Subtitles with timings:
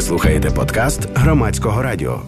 [0.00, 2.22] Ви слухаєте подкаст громадського радіо.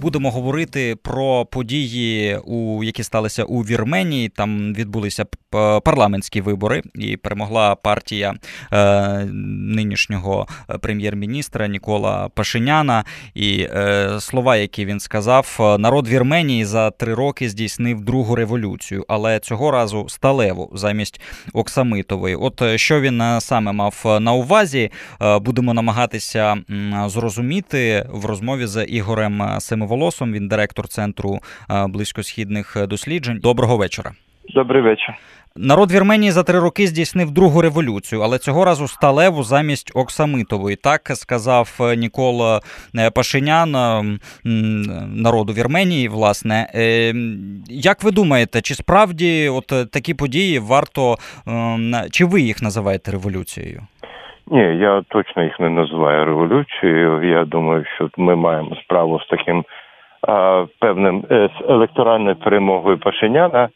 [0.00, 4.28] Будемо говорити про події, у які сталися у Вірменії.
[4.28, 5.26] Там відбулися
[5.84, 8.34] парламентські вибори, і перемогла партія
[8.72, 9.24] е,
[9.74, 10.46] нинішнього
[10.80, 13.04] прем'єр-міністра Нікола Пашиняна.
[13.34, 19.38] І е, слова, які він сказав, народ Вірменії за три роки здійснив другу революцію, але
[19.38, 21.20] цього разу сталеву замість
[21.52, 22.36] Оксамитової.
[22.36, 24.90] От е, що він е, саме мав на увазі,
[25.22, 26.56] е, будемо намагатися
[27.06, 30.32] зрозуміти в розмові з Ігорем Семиволодимиром Волосом.
[30.32, 31.38] Він директор центру
[31.88, 33.38] близькосхідних досліджень.
[33.38, 34.12] Доброго вечора.
[34.54, 35.14] Добрий вечір.
[35.60, 40.76] Народ Вірменії за три роки здійснив другу революцію, але цього разу сталеву замість Оксамитової.
[40.76, 42.60] Так сказав е, Нікола
[42.96, 43.70] е, Пашинян
[45.14, 46.08] народу Вірменії.
[46.08, 47.14] Власне, е,
[47.68, 53.86] як ви думаєте, чи справді от такі події варто ем, чи ви їх називаєте революцією?
[54.50, 57.22] Ні, я точно їх не називаю революцією.
[57.22, 59.64] Я думаю, що ми маємо справу з таким
[60.28, 63.68] а, певним з електоральною перемогою Пашиняна.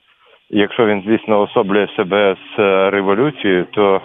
[0.50, 2.58] Якщо він, звісно, особлює себе з
[2.90, 4.00] революцією, то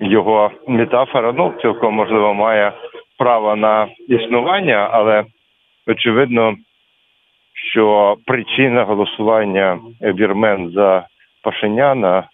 [0.00, 2.72] його метафора ну цілком можливо має
[3.18, 5.24] право на існування, але
[5.86, 6.54] очевидно,
[7.72, 11.06] що причина голосування вірмен за
[11.42, 12.24] Пашиняна Е,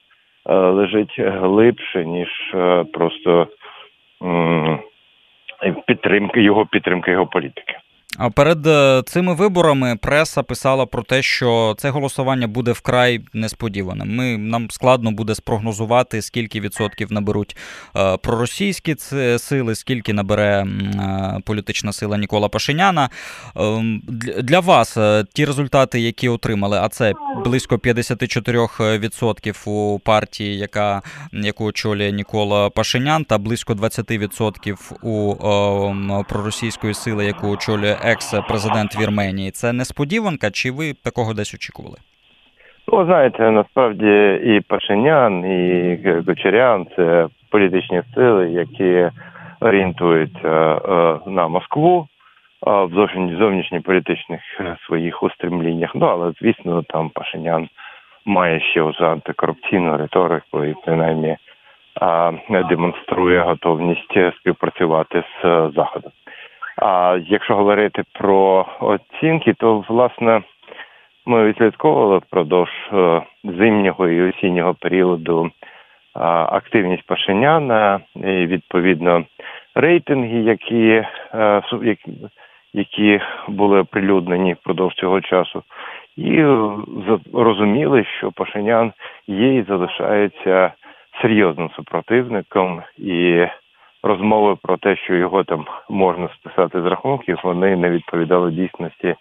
[0.54, 3.48] лежить глибше, ніж е, просто
[5.86, 7.78] підтримки його підтримки його політики.
[8.34, 14.16] Перед е, цими виборами преса писала про те, що це голосування буде вкрай несподіваним.
[14.16, 17.56] Ми нам складно буде спрогнозувати, скільки відсотків наберуть
[17.96, 18.96] е, проросійські
[19.38, 23.10] сили, скільки набере е, політична сила Нікола Пашиняна.
[23.56, 24.02] Ем,
[24.42, 24.98] для вас
[25.32, 27.12] ті результати, які отримали, а це
[27.44, 36.94] близько 54% у партії, яка яку очолює Нікола Пашинян, та близько 20% у ем, проросійської
[36.94, 39.50] сили, яку очолює екс-президент Вірменії.
[39.50, 41.96] Це несподіванка, чи ви такого десь очікували?
[42.92, 49.10] Ну, знаєте, насправді і Пашинян, і Гочарян це політичні сили, які
[49.60, 52.06] орієнтуються е, на Москву
[52.66, 52.90] е, в
[53.38, 54.40] зовнішніх політичних
[54.86, 55.90] своїх устремліннях.
[55.94, 57.68] Ну, але звісно, там Пашинян
[58.24, 61.36] має ще вже антикорупційну риторику і принаймні
[62.68, 66.12] демонструє готовність співпрацювати з Заходом.
[66.82, 70.42] А якщо говорити про оцінки, то власне
[71.26, 75.50] ми відслідковували впродовж е, зимнього і осіннього періоду
[76.14, 79.24] активність Пашиняна і відповідно
[79.74, 81.62] рейтинги, які е,
[82.72, 85.62] які були оприлюднені впродовж цього часу,
[86.16, 86.44] і
[87.32, 88.92] розуміли, що Пашинян
[89.26, 90.72] є і залишається
[91.22, 93.46] серйозним супротивником і
[94.02, 99.14] розмови про те, що його там можна списати з рахунків, вони не відповідали дійсності.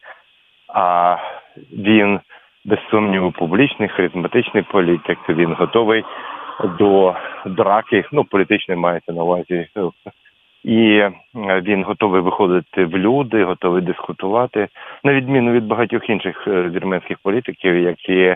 [0.67, 1.17] А
[1.71, 2.19] він
[2.65, 5.19] без сумніву публічний, харизматичний політик.
[5.29, 6.03] Він готовий
[6.79, 7.15] до
[7.45, 8.05] драки.
[8.11, 9.67] Ну, політичний мається на увазі.
[10.63, 11.03] І
[11.41, 14.67] він готовий виходити в люди, готовий дискутувати,
[15.03, 18.35] на відміну від багатьох інших е, вірменських політиків, які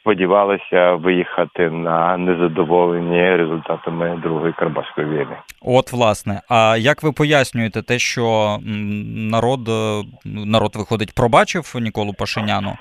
[0.00, 5.36] сподівалися виїхати на незадоволені результатами другої Карабахської війни.
[5.62, 8.56] От власне, а як ви пояснюєте те, що
[9.32, 12.72] народ е, народ виходить, пробачив Ніколу Пашиняну?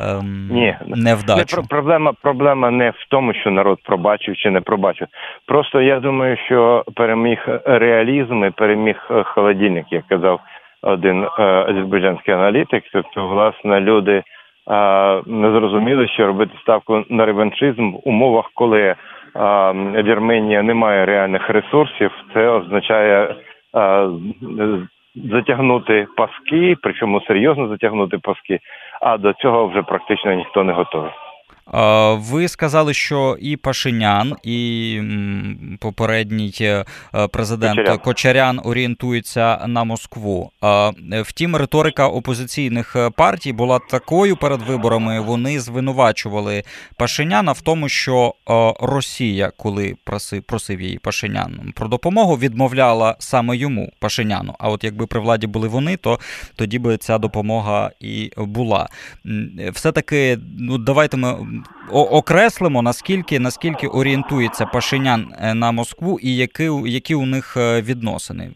[0.00, 1.56] Ем, Ні, невдачу?
[1.56, 5.08] Не, проблема проблема не в тому, що народ пробачив чи не пробачив.
[5.46, 10.40] Просто я думаю, що переміг реалізм і переміг е, холодильник, як казав
[10.82, 12.84] один е, азербайджанський аналітик.
[12.92, 14.22] Тобто, власне, люди
[15.26, 18.94] не зрозуміли, що робити ставку на реваншизм в умовах, коли
[20.04, 22.10] Вірменія не має реальних ресурсів.
[22.34, 23.34] Це означає
[25.14, 28.58] затягнути паски, причому серйозно затягнути паски.
[29.00, 31.10] А до цього вже практично ніхто не готовий.
[32.14, 35.00] Ви сказали, що і Пашинян, і
[35.80, 36.84] попередній е,
[37.32, 40.50] президент Кочарян, Кочарян орієнтуються на Москву.
[41.22, 45.20] Втім, риторика опозиційних е, партій була такою перед виборами.
[45.20, 46.62] Вони звинувачували
[46.96, 48.34] Пашиняна в тому, що
[48.80, 54.54] Росія, коли просив просив її Пашинян про допомогу, відмовляла саме йому Пашиняну.
[54.58, 56.18] А от якби при владі були вони, то
[56.56, 58.88] тоді би ця допомога і була.
[59.72, 61.51] Все таки, ну давайте ми
[61.92, 68.50] окреслимо, наскільки наскільки орієнтується Пашинян е, на Москву і які які у них е, відносини?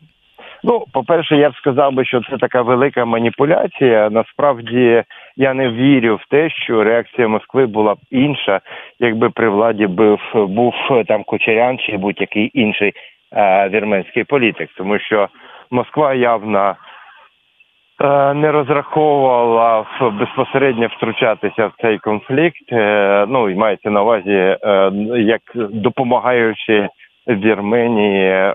[0.64, 4.10] Ну, по-перше, я б сказав би, що це така велика маніпуляція.
[4.10, 5.04] Насправді
[5.36, 8.60] я не вірю в те, що реакція Москви була б інша,
[8.98, 10.74] якби при владі був був
[11.06, 12.92] там Кочарян чи будь-який інший
[13.70, 15.28] вірменський політик, тому що
[15.70, 16.76] Москва явно
[18.34, 22.62] не розраховувала безпосередньо втручатися в цей конфлікт.
[23.28, 24.56] Ну і мається на увазі
[25.16, 26.88] як допомагаючи
[27.28, 28.54] Вірменії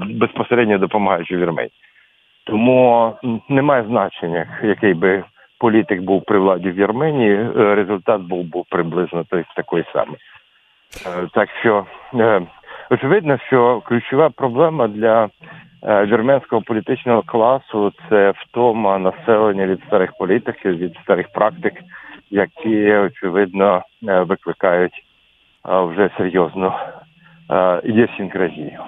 [0.00, 1.72] безпосередньо допомагаючи Вірменії.
[2.46, 3.12] Тому
[3.48, 5.24] немає значення, який би
[5.58, 10.16] політик був при владі в Вірменії, е, результат був був приблизно той такий самий.
[11.06, 12.42] Е, так що е,
[12.90, 15.28] очевидно, що ключова проблема для
[15.88, 21.74] вірменського політичного класу це втома населення від старих політиків, від старих практик,
[22.30, 25.04] які очевидно викликають
[25.64, 26.72] вже серйозну
[27.84, 28.80] ідіосінкразію.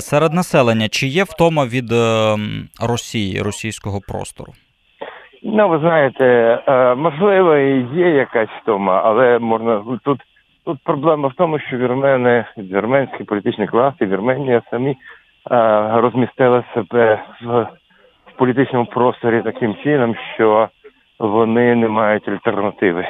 [0.00, 0.88] серед населення.
[0.88, 1.92] Чи є втома від
[2.80, 4.52] Росії, російського простору?
[5.48, 10.20] Ну, ви знаєте, е, можливо, і є якась втома, але можна тут
[10.64, 14.96] тут проблема в тому, що вірмени, вірменський політичний клас і Вірменія самі
[15.50, 17.66] е, розмістили себе в,
[18.36, 20.68] політичному просторі таким чином, що
[21.18, 23.06] вони не мають альтернативи.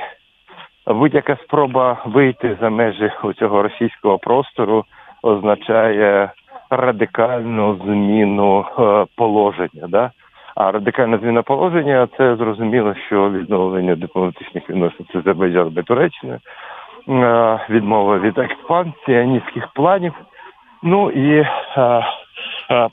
[0.87, 4.85] Будь-яка спроба вийти за межі цього російського простору
[5.23, 6.31] означає
[6.71, 9.87] радикальну зміну е, положення.
[9.89, 10.11] Да?
[10.55, 16.41] А радикальна зміна положення це зрозуміло, що відновлення дипломатичних відносин з Азербайджаном і Туреччиною,
[17.71, 20.13] відмова від експансії, низьких планів.
[20.83, 21.47] Ну і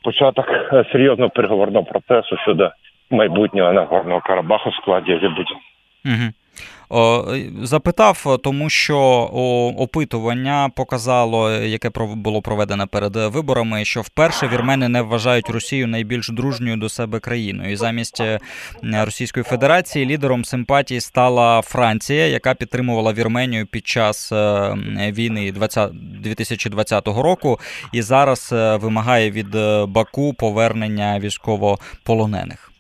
[0.04, 0.46] початок
[0.92, 2.72] серйозного переговорного процесу щодо
[3.10, 5.12] майбутнього Нагорного Карабаху в складі.
[6.06, 6.34] Угу.
[7.64, 9.00] Запитав, тому що
[9.78, 16.78] опитування показало, яке було проведено перед виборами, що вперше вірмени не вважають Росію найбільш дружньою
[16.78, 17.72] до себе країною.
[17.72, 18.40] І замість е,
[18.84, 24.76] Російської Федерації лідером симпатії стала Франція, яка підтримувала Вірменію під час е,
[25.12, 27.60] війни 2020 року,
[27.94, 29.50] і зараз е, вимагає від
[29.88, 32.73] Баку повернення військовополонених.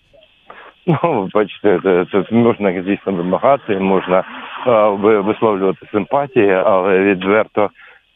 [0.87, 4.23] Ну, бачите, це, це можна звісно вимагати, можна
[4.65, 7.69] а, висловлювати симпатії, але відверто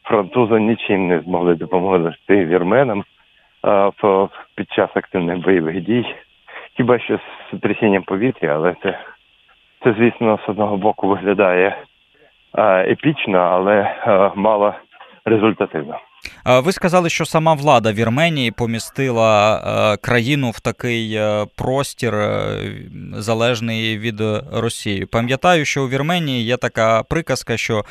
[0.04, 3.04] французи нічим не змогли допомогти вірменам
[3.62, 6.14] а, в, під час активних бойових дій.
[6.76, 7.18] Хіба що
[7.52, 8.98] з трясінням повітря, але це,
[9.84, 11.76] це звісно, з одного боку виглядає
[12.52, 13.94] а, епічно, але
[14.34, 14.74] мало
[15.24, 15.98] результативно.
[16.64, 22.40] Ви сказали, що сама влада Вірменії помістила е, країну в такий е, простір, е,
[23.12, 24.20] залежний від
[24.52, 25.06] Росії.
[25.06, 27.82] Пам'ятаю, що у Вірменії є така приказка, що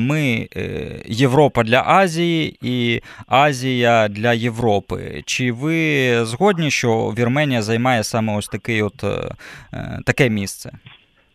[0.00, 0.48] ми
[1.06, 5.22] Європа для Азії і Азія для Європи.
[5.26, 6.88] Чи ви згодні, що
[7.18, 9.04] Вірменія займає саме ось такий от
[10.06, 10.70] таке місце?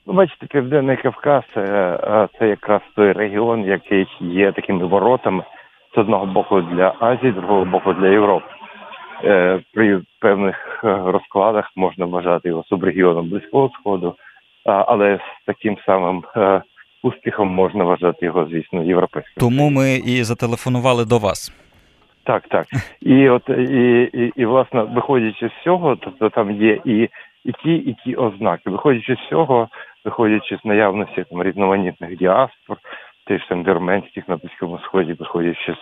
[0.08, 1.44] Ну, бачите, Південний Кавказ
[2.40, 5.44] це якраз той регіон, який є такими воротами
[5.96, 8.46] з одного боку для Азії, з другого боку для Європи.
[9.24, 14.16] Е, при певних е, розкладах можна вважати його субрегіоном Близького Сходу,
[14.66, 16.62] але з таким самим е,
[17.04, 19.34] успіхом можна вважати його, звісно, європейським.
[19.38, 21.52] Тому ми і зателефонували до вас.
[22.24, 22.68] Так, так.
[23.02, 27.10] І от і, і, і власне, виходячи з цього, тобто там є і
[27.46, 28.70] і ті, і ті ознаки.
[28.70, 29.68] Виходячи з цього,
[30.06, 32.78] виходячи з наявності там різноманітних діаспор,
[33.30, 35.76] тих сам вірменських на Близькому Сході, виходячи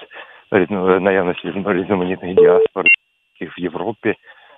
[0.51, 2.85] з наявності різноманітних діаспор
[3.41, 4.15] в Європі,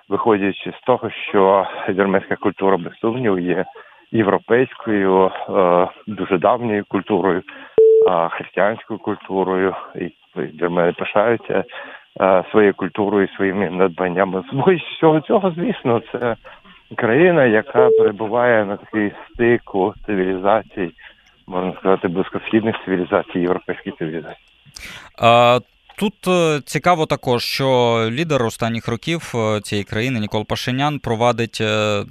[0.10, 3.66] виходячи з того, що вірменська культура без сумніву є
[4.12, 7.42] європейською, е, дуже давньою культурою,
[8.32, 11.64] християнською культурою, і вірмени пишаються
[12.22, 14.44] е, своєю культурою, своїми надбаннями.
[14.52, 16.36] З всього цього, звісно, це
[16.96, 20.92] країна, яка перебуває на такий стику цивілізацій
[21.50, 24.38] можна сказати, близькосхідних цивілізацій, європейських цивілізацій.
[26.00, 32.04] Тут е, цікаво також, що лідер останніх років е, цієї країни Нікол Пашинян провадить, е,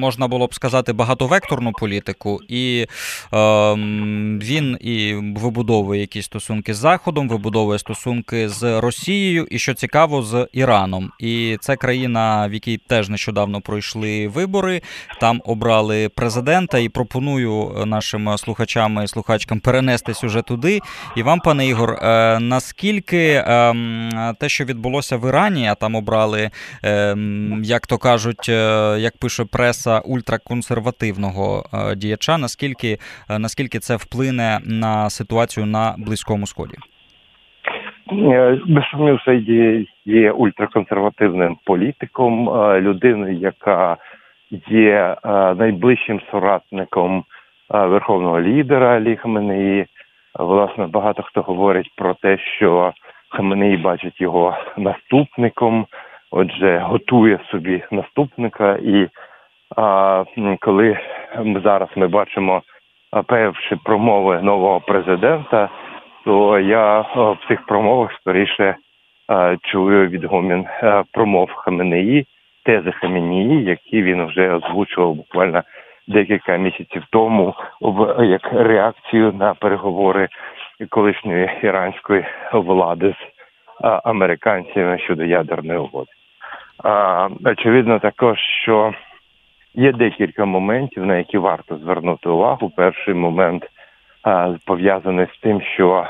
[0.00, 2.86] можна було б сказати, багатовекторну політику, і
[4.42, 10.46] він і вибудовує якісь стосунки з Заходом, вибудовує стосунки з Росією, і що цікаво, з
[10.52, 11.10] Іраном.
[11.20, 14.82] І це країна, в якій теж нещодавно пройшли вибори.
[15.20, 20.80] Там обрали президента, і пропоную нашим слухачам і слухачкам перенести сюжет туди.
[21.16, 21.98] І вам, пане Ігор
[22.40, 26.50] наскільки ем, те, що відбулося в Ірані, а там обрали,
[26.82, 28.52] ем, як то кажуть, е,
[28.98, 32.98] як пише преса ультраконсервативного е, діяча, наскільки
[33.30, 36.74] е, наскільки це вплине на ситуацію на Близькому Сході?
[38.66, 42.48] Без сумніву, є, є ультраконсервативним політиком,
[42.80, 43.96] людиною, яка
[44.70, 45.16] є
[45.58, 47.24] найближчим соратником
[47.70, 49.86] верховного лідера Хаменеї,
[50.38, 52.92] Власне, багато хто говорить про те, що
[53.28, 55.86] Хаменеї бачить його наступником,
[56.30, 58.78] отже, готує собі наступника.
[58.82, 59.08] І
[59.76, 60.24] а,
[60.60, 60.98] коли
[61.64, 62.62] зараз ми бачимо
[63.26, 65.68] перші промови нового президента,
[66.24, 68.76] то я в цих промовах скоріше
[69.62, 70.66] чую відгомін
[71.12, 72.26] промов Хаменеї,
[72.64, 75.62] тези Хаменеї, які він вже озвучував буквально
[76.08, 77.54] декілька місяців тому,
[78.22, 80.28] як реакцію на переговори
[80.88, 83.16] колишньої іранської влади з
[84.04, 86.10] американцями щодо ядерної угоди.
[87.44, 88.94] Очевидно, також що
[89.74, 92.72] є декілька моментів, на які варто звернути увагу.
[92.76, 93.66] Перший момент
[94.66, 96.06] пов'язаний з тим, що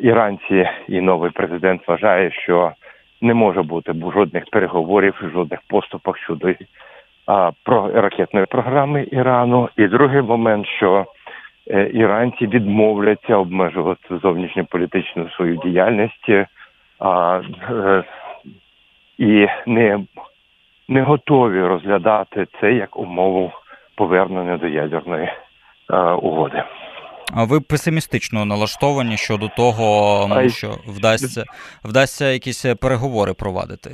[0.00, 2.72] іранці і новий президент вважає, що
[3.20, 6.52] не може бути жодних переговорів, жодних поступок щодо
[7.26, 9.68] а, про ракетної програми Ірану.
[9.76, 11.06] І другий момент, що
[11.70, 16.30] е, іранці відмовляться обмежувати зовнішньополітичну свою діяльність
[16.98, 17.40] а,
[17.70, 18.04] е,
[19.18, 20.00] і не,
[20.88, 23.52] не готові розглядати це як умову
[23.96, 25.28] повернення до ядерної
[25.90, 26.62] е, угоди.
[27.34, 31.44] А ви песимістично налаштовані щодо того, ну, що вдасться
[31.84, 33.90] вдасться якісь переговори провадити?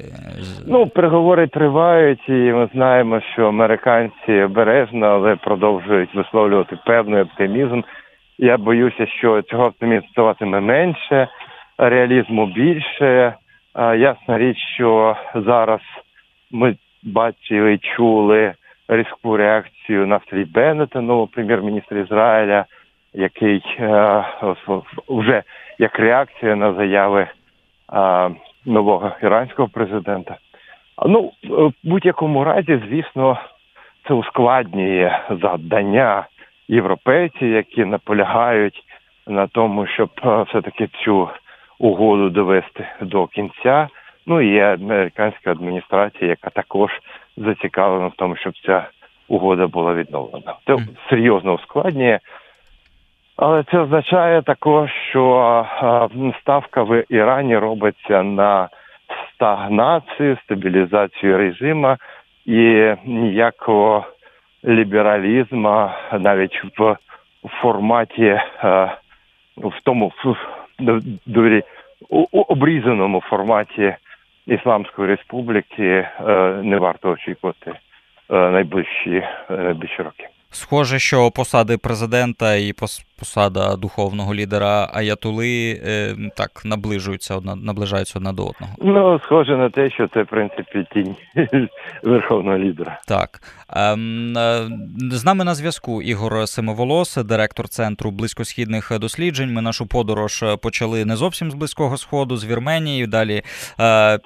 [0.66, 7.80] Ну, переговори тривають, і ми знаємо, що американці обережно, але продовжують висловлювати певний оптимізм.
[8.38, 11.28] Я боюся, що цього оптимізму ставатиме менше,
[11.78, 13.34] реалізму більше.
[13.98, 15.80] Ясна річ, що зараз
[16.50, 18.52] ми бачили, чули
[18.88, 22.64] різку реакцію на Стрій Беннета, нового прем'єр-міністра Ізраїля
[23.14, 24.24] який е,
[25.08, 25.42] вже
[25.78, 27.26] як реакція на заяви
[27.92, 28.30] е,
[28.66, 30.36] нового іранського президента.
[31.06, 33.38] Ну, в будь-якому разі, звісно,
[34.08, 36.26] це ускладнює завдання
[36.68, 38.84] європейців, які наполягають
[39.26, 41.28] на тому, щоб е, все-таки цю
[41.78, 43.88] угоду довести до кінця.
[44.26, 46.90] Ну і американська адміністрація, яка також
[47.36, 48.88] зацікавлена в тому, щоб ця
[49.28, 50.54] угода була відновлена.
[50.66, 50.76] Це
[51.10, 52.18] серйозно ускладнює
[53.36, 55.66] але це означає також, що
[56.40, 58.68] ставка в Ірані робиться на
[59.34, 61.96] стагнацію, стабілізацію режиму
[62.46, 64.06] і ніякого
[64.64, 66.96] лібералізму навіть в
[67.62, 68.40] форматі,
[69.56, 70.12] в тому
[71.26, 71.62] доволі
[72.32, 73.94] обрізаному форматі
[74.46, 76.08] Ісламської республіки
[76.62, 77.72] не варто очікувати
[78.28, 80.28] найближчі найближчі роки.
[80.50, 82.72] Схоже, що посади президента і
[83.22, 88.72] посада духовного лідера Аятули е, так наближуються одна наближаються одна до одного.
[88.78, 91.16] Ну схоже на те, що це в принципі тінь
[92.02, 93.00] верховного лідера.
[93.08, 94.68] Так ем, е,
[95.12, 99.52] з нами на зв'язку Ігор Семоволос, директор центру близькосхідних досліджень.
[99.52, 103.06] Ми нашу подорож почали не зовсім з близького сходу, з Вірменії.
[103.06, 103.42] Далі
[103.80, 104.18] е,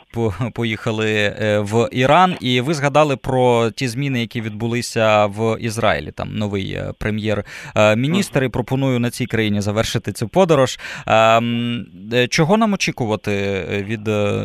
[0.55, 6.11] поїхали е, в Іран, і ви згадали про ті зміни, які відбулися в Ізраїлі.
[6.11, 10.79] Там новий е, прем'єр-міністр і пропонує пропоную на цій країні завершити цю подорож.
[11.07, 13.31] Ем, е, чого нам очікувати
[13.89, 14.45] від е,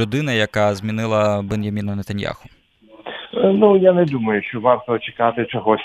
[0.00, 2.48] людини, яка змінила Бен'яміна Нетаньяху?
[3.34, 5.80] Е, ну я не думаю, що варто чекати чогось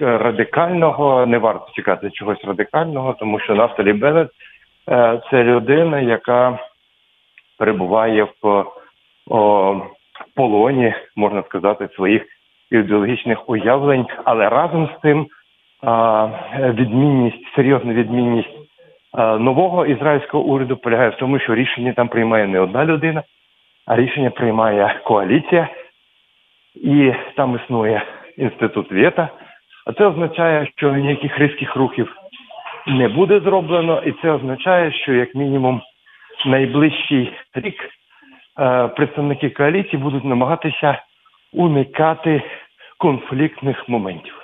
[0.00, 1.26] радикального.
[1.26, 4.28] Не варто чекати чогось радикального, тому що Нафталі Беннет–
[5.30, 6.58] це людина, яка
[7.58, 8.64] перебуває в
[10.34, 12.22] полоні, можна сказати, своїх
[12.70, 15.26] ідеологічних уявлень, але разом з тим
[16.74, 18.64] відмінність, серйозна відмінність
[19.18, 23.22] нового ізраїльського уряду полягає в тому, що рішення там приймає не одна людина,
[23.86, 25.68] а рішення приймає коаліція,
[26.74, 28.02] і там існує
[28.36, 29.28] інститут вєта.
[29.86, 32.16] А це означає, що ніяких різких рухів
[32.86, 35.82] не буде зроблено, і це означає, що як мінімум
[36.46, 37.90] найближчий рік
[38.96, 41.02] представники коаліції будуть намагатися
[41.52, 42.42] уникати
[42.98, 44.43] конфліктних моментів.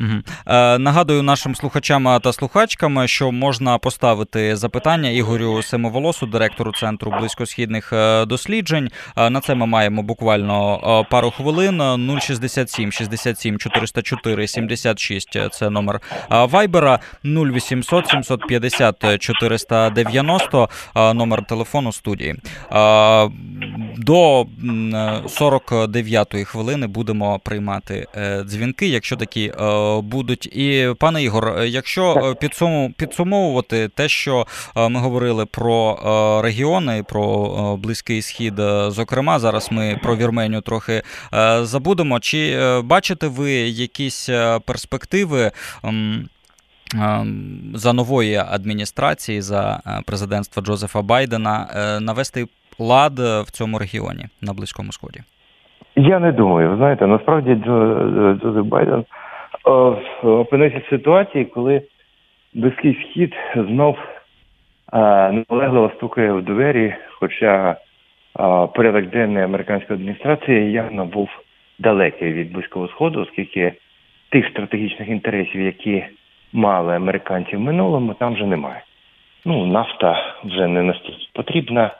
[0.00, 0.22] Угу.
[0.46, 7.92] Е, Нагадую нашим слухачам та слухачкам, що можна поставити запитання Ігорю Семоволосу, директору центру близькосхідних
[7.92, 8.90] е, досліджень.
[9.16, 11.82] Е, на це ми маємо буквально е, пару хвилин.
[12.20, 22.34] 067 67 404 76– Це номер Вайбера, 0800 750 490 номер телефону студії.
[23.96, 28.06] До 49-ї хвилини будемо приймати
[28.44, 29.52] дзвінки, якщо такі
[30.02, 30.46] будуть.
[30.46, 32.34] І пане Ігор, якщо
[32.96, 34.46] підсумовувати те, що
[34.90, 35.98] ми говорили про
[36.42, 38.54] регіони, про близький схід,
[38.88, 41.02] зокрема, зараз ми про Вірменію трохи
[41.62, 42.20] забудемо.
[42.20, 44.30] Чи бачите ви якісь
[44.66, 45.50] перспективи?
[47.74, 51.66] за нової адміністрації за президентства Джозефа Байдена
[52.00, 52.46] навести
[52.78, 55.20] лад в цьому регіоні на Близькому Сході?
[55.96, 56.76] Я не думаю.
[56.76, 57.54] Знаєте, насправді
[58.42, 59.04] Джозеф Байден
[60.22, 61.82] опинився в ситуації, коли
[62.54, 63.98] Близький Схід знов
[65.32, 67.76] наполегливо стукає в двері, хоча
[68.74, 71.28] порядок денний американської адміністрації явно був
[71.78, 73.72] далекий від близького сходу, оскільки
[74.30, 76.04] тих стратегічних інтересів, які
[76.52, 78.82] мали американці в минулому, там вже немає.
[79.44, 81.90] Ну, нафта вже не настільки потрібна,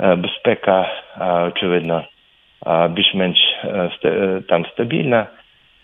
[0.00, 0.88] е, безпека,
[1.46, 2.04] очевидно,
[2.90, 3.38] більш-менш
[4.04, 5.26] е, там стабільна.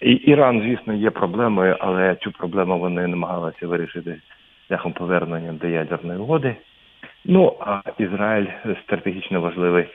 [0.01, 4.17] І Іран, звісно, є проблемою, але цю проблему вони намагалися вирішити
[4.69, 6.57] шляхом повернення до ядерної угоди.
[7.25, 8.47] Ну а Ізраїль
[8.83, 9.87] стратегічно важливий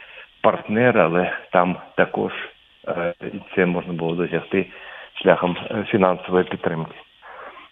[0.41, 2.31] партнер, але там також
[2.87, 3.13] е,
[3.55, 4.65] це можна було досягти
[5.13, 6.95] шляхом е, фінансової підтримки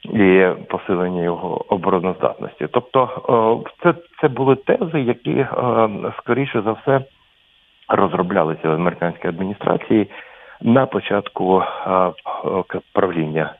[0.03, 2.67] і посилення його обороноздатності.
[2.71, 5.47] Тобто, це це були тези, які е,
[6.17, 7.01] скоріше за все
[7.89, 10.07] розроблялися в американській адміністрації
[10.61, 11.63] на початку
[12.93, 13.53] правління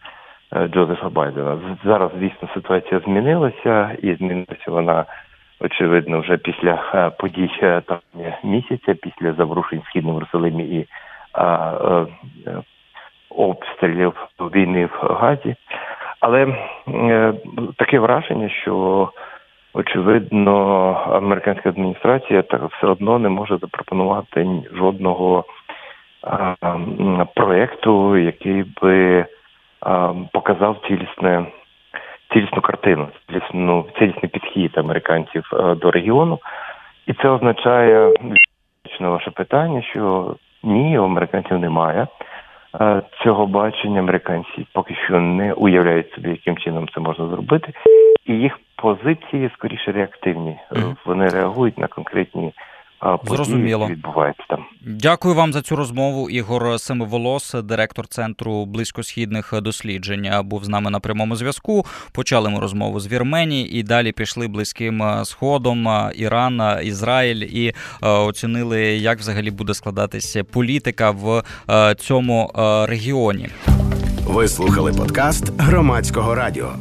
[0.68, 1.58] Джозефа Байдена.
[1.84, 5.06] Зараз, звісно, ситуація змінилася, і змінилася вона
[5.60, 10.22] очевидно вже після е, подій е, травня місяця, після заворушень в східному
[10.60, 10.88] і
[11.38, 12.58] е,
[13.30, 15.56] обстрілів війни в Газі.
[16.20, 16.48] Але
[16.88, 17.34] е,
[17.78, 19.10] таке враження, що
[19.74, 20.56] очевидно
[21.12, 25.46] американська адміністрація так все одно не може запропонувати жодного
[27.36, 29.26] проєкту, який би
[30.32, 31.46] показав цілісне
[32.34, 36.40] цілісну картину, цілісну цілісний підхід американців е, до регіону,
[37.08, 38.14] і це означає
[39.00, 42.08] на ваше питання, що ні, у американців немає
[42.82, 44.00] е, цього бачення.
[44.00, 47.74] Американці поки що не уявляють собі, яким чином це можна зробити,
[48.26, 50.58] і їх позиції скоріше реактивні.
[51.06, 52.54] Вони реагують на конкретні
[53.24, 53.88] Зрозуміло.
[53.88, 54.66] відбувається там.
[54.82, 56.30] Дякую вам за цю розмову.
[56.30, 61.86] Ігор Семиволос, директор центру близькосхідних досліджень, був з нами на прямому зв'язку.
[62.12, 69.20] Почали ми розмову з Вірменії і далі пішли близьким сходом Іран, Ізраїль і оцінили, як
[69.20, 71.44] взагалі буде складатися політика в
[71.98, 72.52] цьому
[72.88, 73.50] регіоні.
[74.26, 76.74] Ви слухали подкаст громадського радіо.